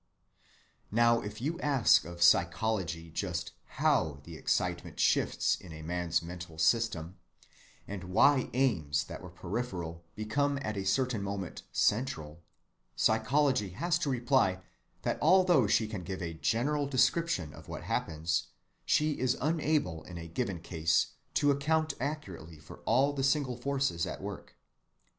[0.89, 6.57] Now if you ask of psychology just how the excitement shifts in a man's mental
[6.57, 7.19] system,
[7.87, 12.41] and why aims that were peripheral become at a certain moment central,
[12.95, 14.63] psychology has to reply
[15.03, 18.47] that although she can give a general description of what happens,
[18.83, 24.07] she is unable in a given case to account accurately for all the single forces
[24.07, 24.55] at work.